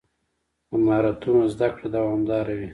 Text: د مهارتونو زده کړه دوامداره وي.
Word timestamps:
د 0.69 0.71
مهارتونو 0.85 1.41
زده 1.53 1.67
کړه 1.75 1.87
دوامداره 1.95 2.53
وي. 2.59 2.69